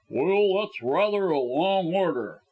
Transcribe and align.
"Well, 0.09 0.55
that's 0.61 0.81
rather 0.81 1.29
a 1.29 1.39
long 1.39 1.93
order. 1.93 2.39